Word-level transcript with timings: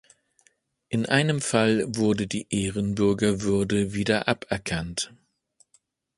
In 0.89 1.05
einem 1.05 1.41
Fall 1.41 1.83
wurde 1.95 2.25
die 2.25 2.47
Ehrenbürgerwürde 2.49 3.93
wieder 3.93 4.27
aberkannt. 4.27 5.13